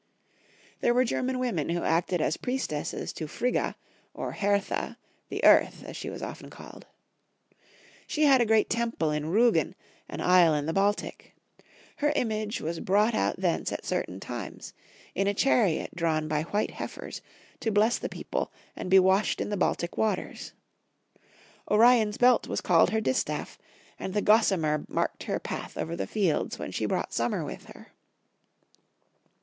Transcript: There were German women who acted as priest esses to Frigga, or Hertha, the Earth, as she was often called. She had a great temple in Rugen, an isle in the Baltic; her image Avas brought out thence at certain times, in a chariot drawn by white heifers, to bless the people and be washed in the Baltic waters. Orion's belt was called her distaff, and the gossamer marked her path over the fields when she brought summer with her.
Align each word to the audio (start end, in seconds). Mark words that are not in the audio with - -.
There 0.79 0.95
were 0.95 1.05
German 1.05 1.37
women 1.37 1.69
who 1.69 1.83
acted 1.83 2.21
as 2.23 2.35
priest 2.35 2.73
esses 2.73 3.13
to 3.13 3.27
Frigga, 3.27 3.75
or 4.15 4.31
Hertha, 4.31 4.97
the 5.29 5.43
Earth, 5.45 5.83
as 5.85 5.95
she 5.95 6.09
was 6.09 6.23
often 6.23 6.49
called. 6.49 6.87
She 8.07 8.23
had 8.23 8.41
a 8.41 8.47
great 8.47 8.67
temple 8.67 9.11
in 9.11 9.27
Rugen, 9.29 9.75
an 10.09 10.19
isle 10.19 10.55
in 10.55 10.65
the 10.65 10.73
Baltic; 10.73 11.35
her 11.97 12.11
image 12.15 12.57
Avas 12.61 12.83
brought 12.83 13.13
out 13.13 13.35
thence 13.41 13.71
at 13.71 13.85
certain 13.85 14.19
times, 14.19 14.73
in 15.13 15.27
a 15.27 15.35
chariot 15.35 15.91
drawn 15.95 16.27
by 16.27 16.45
white 16.45 16.71
heifers, 16.71 17.21
to 17.59 17.69
bless 17.69 17.99
the 17.99 18.09
people 18.09 18.51
and 18.75 18.89
be 18.89 18.97
washed 18.97 19.39
in 19.39 19.51
the 19.51 19.55
Baltic 19.55 19.97
waters. 19.99 20.53
Orion's 21.69 22.17
belt 22.17 22.47
was 22.47 22.59
called 22.61 22.89
her 22.89 23.01
distaff, 23.01 23.59
and 23.99 24.15
the 24.15 24.21
gossamer 24.23 24.83
marked 24.87 25.25
her 25.25 25.37
path 25.39 25.77
over 25.77 25.95
the 25.95 26.07
fields 26.07 26.57
when 26.57 26.71
she 26.71 26.87
brought 26.87 27.13
summer 27.13 27.45
with 27.45 27.65
her. 27.65 27.91